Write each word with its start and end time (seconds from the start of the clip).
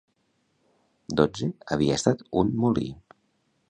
XII 1.19 1.51
havia 1.77 2.01
estat 2.01 2.27
un 2.43 2.53
molí. 2.65 2.93